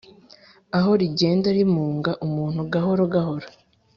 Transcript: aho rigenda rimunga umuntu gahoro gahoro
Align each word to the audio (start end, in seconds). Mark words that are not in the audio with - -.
aho 0.77 0.91
rigenda 1.01 1.47
rimunga 1.57 2.11
umuntu 2.25 2.59
gahoro 2.73 3.03
gahoro 3.13 3.47